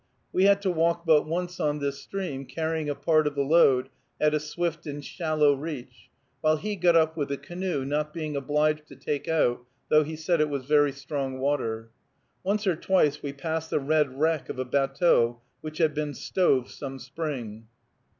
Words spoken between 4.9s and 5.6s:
shallow